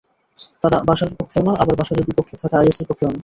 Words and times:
তারা 0.63 0.77
বাশারের 0.89 1.15
পক্ষেও 1.19 1.43
না, 1.47 1.53
আবার 1.61 1.75
বাশারের 1.79 2.07
বিপক্ষে 2.09 2.35
থাকা 2.41 2.55
আইএসের 2.59 2.85
পক্ষেও 2.89 3.09
না। 3.09 3.19